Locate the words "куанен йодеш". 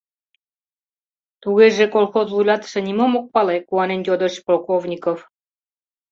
3.67-4.35